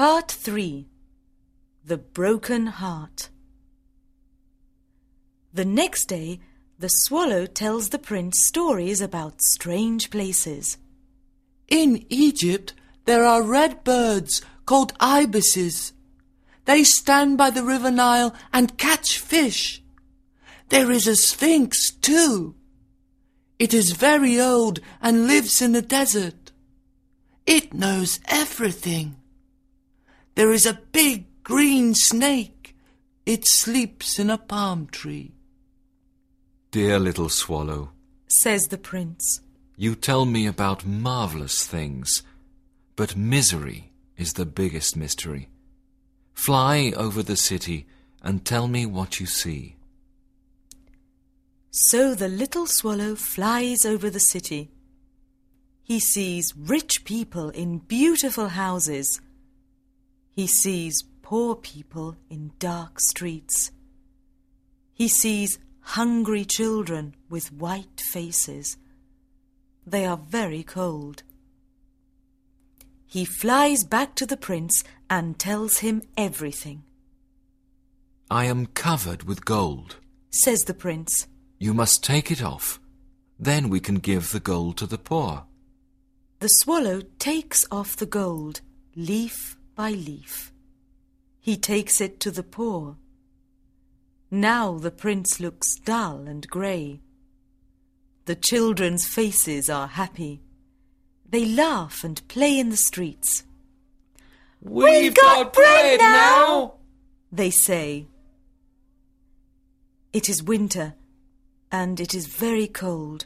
[0.00, 0.86] Part 3
[1.84, 3.28] The Broken Heart
[5.52, 6.40] The next day,
[6.78, 10.78] the swallow tells the prince stories about strange places.
[11.68, 12.72] In Egypt,
[13.04, 15.92] there are red birds called ibises.
[16.64, 19.82] They stand by the river Nile and catch fish.
[20.70, 22.54] There is a sphinx, too.
[23.58, 26.52] It is very old and lives in the desert.
[27.44, 29.19] It knows everything.
[30.40, 32.74] There is a big green snake.
[33.26, 35.34] It sleeps in a palm tree.
[36.70, 37.90] Dear little swallow,
[38.26, 39.42] says the prince.
[39.76, 42.22] you tell me about marvelous things,
[42.96, 45.50] but misery is the biggest mystery.
[46.32, 47.86] Fly over the city
[48.22, 49.76] and tell me what you see.
[51.70, 54.70] So the little swallow flies over the city.
[55.82, 59.20] He sees rich people in beautiful houses.
[60.34, 63.72] He sees poor people in dark streets.
[64.92, 68.76] He sees hungry children with white faces.
[69.86, 71.22] They are very cold.
[73.06, 76.84] He flies back to the prince and tells him everything.
[78.30, 79.96] I am covered with gold.
[80.30, 81.26] Says the prince.
[81.58, 82.78] You must take it off.
[83.38, 85.44] Then we can give the gold to the poor.
[86.38, 88.60] The swallow takes off the gold,
[88.94, 90.52] leaf by leaf.
[91.40, 92.98] He takes it to the poor.
[94.30, 97.00] Now the prince looks dull and grey.
[98.26, 100.42] The children's faces are happy.
[101.26, 103.44] They laugh and play in the streets.
[104.60, 106.74] We've got bread now,
[107.32, 108.06] They say.
[110.12, 110.92] It is winter
[111.72, 113.24] and it is very cold.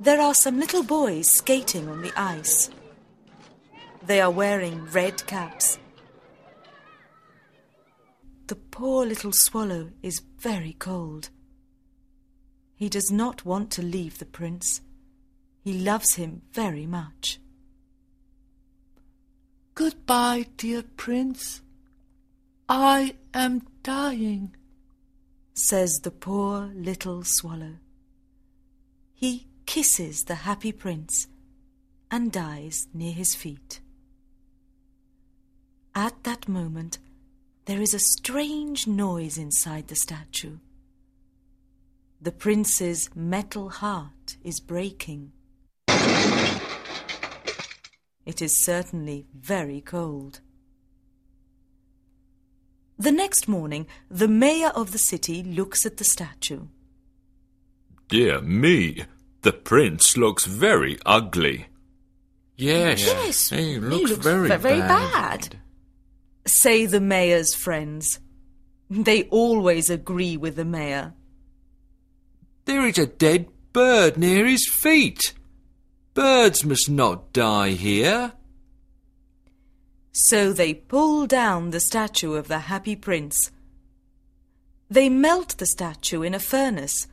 [0.00, 2.70] There are some little boys skating on the ice.
[4.02, 5.78] They are wearing red caps.
[8.46, 11.30] The poor little swallow is very cold.
[12.74, 14.80] He does not want to leave the prince.
[15.62, 17.38] He loves him very much.
[19.74, 21.60] Goodbye, dear prince.
[22.68, 24.54] I am dying.
[25.52, 27.74] says the poor little swallow.
[29.12, 31.26] He kisses the happy prince
[32.10, 33.80] and dies near his feet.
[36.00, 36.96] At that moment,
[37.66, 40.56] there is a strange noise inside the statue.
[42.22, 45.32] The prince's metal heart is breaking.
[48.24, 50.40] It is certainly very cold.
[52.98, 56.68] The next morning, the mayor of the city looks at the statue.
[58.08, 59.04] Dear me,
[59.42, 61.66] the prince looks very ugly.
[62.56, 65.50] Yes, Yes, he he looks, looks very, very bad.
[65.50, 65.56] bad.
[66.46, 68.18] Say the mayor's friends.
[68.88, 71.14] They always agree with the mayor.
[72.64, 75.32] There is a dead bird near his feet.
[76.14, 78.32] Birds must not die here.
[80.12, 83.52] So they pull down the statue of the happy prince.
[84.88, 87.06] They melt the statue in a furnace.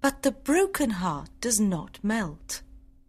[0.00, 2.62] But the broken heart does not melt,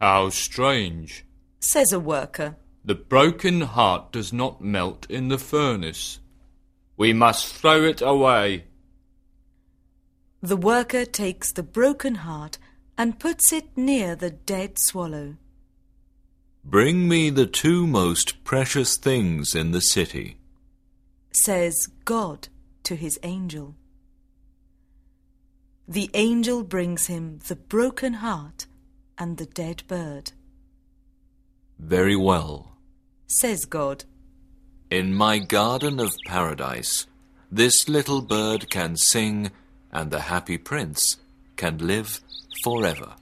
[0.00, 1.24] How strange.
[1.60, 2.56] says a worker.
[2.84, 6.18] The broken heart does not melt in the furnace.
[6.96, 8.64] We must throw it away.
[10.42, 12.58] The worker takes the broken heart
[12.96, 15.36] and puts it near the dead swallow.
[16.64, 20.36] Bring me the two most precious things in the city.
[21.32, 22.48] says God
[22.82, 23.76] to his angel.
[25.86, 28.66] The angel brings him the broken heart
[29.18, 30.32] and the dead bird,
[31.78, 32.69] Very well.
[33.30, 34.04] Says God.
[34.90, 37.06] In my garden of paradise,
[37.50, 39.52] this little bird can sing,
[39.92, 41.16] and the happy prince
[41.56, 42.20] can live
[42.64, 43.14] forever.